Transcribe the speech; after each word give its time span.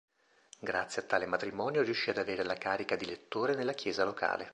Grazie 0.59 1.03
a 1.03 1.05
tale 1.05 1.27
matrimonio 1.27 1.83
riuscì 1.83 2.09
ad 2.09 2.17
avere 2.17 2.43
la 2.43 2.55
carica 2.55 2.95
di 2.95 3.05
lettore 3.05 3.53
nella 3.53 3.73
chiesa 3.73 4.03
locale. 4.03 4.49